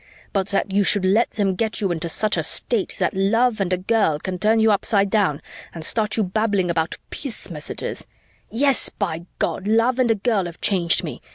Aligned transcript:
But 0.33 0.47
that 0.47 0.71
you 0.71 0.83
should 0.83 1.05
let 1.05 1.29
them 1.29 1.53
get 1.53 1.79
you 1.79 1.91
into 1.91 2.09
such 2.09 2.35
a 2.35 2.41
state 2.41 2.95
that 2.97 3.13
love 3.13 3.61
and 3.61 3.71
a 3.71 3.77
girl 3.77 4.17
can 4.17 4.39
turn 4.39 4.59
you 4.59 4.71
upside 4.71 5.11
down 5.11 5.43
and 5.75 5.85
start 5.85 6.17
you 6.17 6.23
babbling 6.23 6.71
about 6.71 6.97
peace 7.11 7.51
messages" 7.51 8.07
"Yes, 8.49 8.89
by 8.89 9.27
God, 9.37 9.67
love 9.67 9.99
and 9.99 10.09
a 10.09 10.15
girl 10.15 10.45
have 10.45 10.59
changed 10.59 11.03
me!" 11.03 11.21